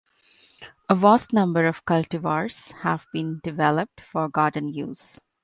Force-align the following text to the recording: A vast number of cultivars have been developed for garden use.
A 0.89 0.95
vast 0.95 1.31
number 1.31 1.67
of 1.67 1.85
cultivars 1.85 2.71
have 2.81 3.05
been 3.13 3.39
developed 3.43 4.01
for 4.01 4.27
garden 4.29 4.67
use. 4.73 5.19